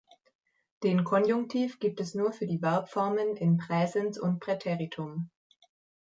[0.81, 5.29] Den Konjunktiv gibt es nur für die Verbformen in Präsens und Präteritum.